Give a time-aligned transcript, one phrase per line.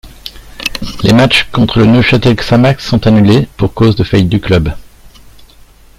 [1.03, 4.73] Les matches contre le Neuchâtel Xamax sont annulés, pour cause de faillite du club.